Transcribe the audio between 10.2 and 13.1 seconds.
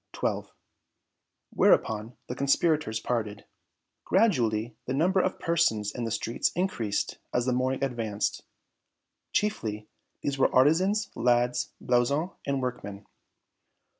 these were artisans, lads, blouses and workmen.